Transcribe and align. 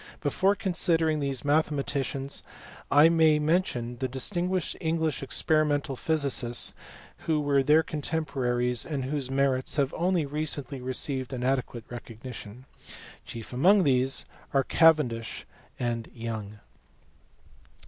Before 0.19 0.55
considering 0.55 1.19
these 1.19 1.45
mathematicians 1.45 2.41
I 2.89 3.07
may 3.07 3.37
mention 3.37 3.97
the 3.99 4.07
distinguished 4.07 4.75
English 4.81 5.21
experimental 5.21 5.95
physic 5.95 6.49
ists 6.49 6.73
who 7.27 7.39
were 7.39 7.61
their 7.61 7.83
contemporaries, 7.83 8.83
and 8.83 9.05
whose 9.05 9.29
merits 9.29 9.75
have 9.75 9.93
only 9.93 10.25
recently 10.25 10.81
received 10.81 11.33
an 11.33 11.43
adequate 11.43 11.85
recognition. 11.87 12.65
Chief 13.25 13.53
among 13.53 13.83
these 13.83 14.25
are 14.55 14.63
Cavendish 14.63 15.45
and 15.79 16.09
Young. 16.15 16.57